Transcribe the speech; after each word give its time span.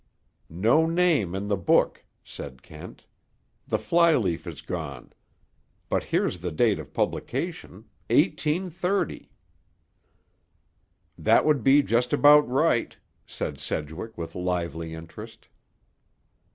"No 0.49 0.87
name 0.87 1.35
in 1.35 1.47
the 1.47 1.55
book," 1.55 2.03
said 2.23 2.63
Kent. 2.63 3.05
"The 3.67 3.77
flyleaf 3.77 4.47
is 4.47 4.63
gone. 4.63 5.13
But 5.89 6.05
here's 6.05 6.39
the 6.39 6.51
date 6.51 6.79
of 6.79 6.91
publication: 6.91 7.85
1830." 8.09 9.29
"That 11.19 11.45
would 11.45 11.61
be 11.63 11.83
just 11.83 12.13
about 12.13 12.49
right," 12.49 12.97
said 13.27 13.59
Sedgwick 13.59 14.17
with 14.17 14.33
lively 14.33 14.95
interest. 14.95 15.47